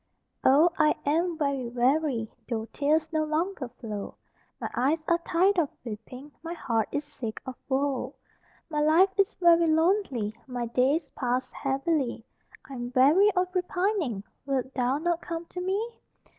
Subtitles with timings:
[0.43, 4.15] Oh, I am very weary, Though tears no longer flow;
[4.59, 8.15] My eyes are tired of weeping, My heart is sick of woe;
[8.67, 12.25] My life is very lonely My days pass heavily,
[12.65, 15.99] I'm weary of repining; Wilt thou not come to me?